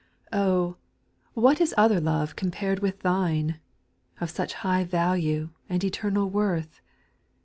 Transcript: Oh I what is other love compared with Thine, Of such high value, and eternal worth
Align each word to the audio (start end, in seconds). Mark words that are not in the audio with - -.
Oh 0.33 0.77
I 0.77 1.39
what 1.41 1.61
is 1.61 1.75
other 1.77 1.99
love 1.99 2.35
compared 2.35 2.79
with 2.79 3.01
Thine, 3.01 3.59
Of 4.19 4.31
such 4.31 4.55
high 4.65 4.83
value, 4.83 5.49
and 5.69 5.83
eternal 5.83 6.27
worth 6.27 6.81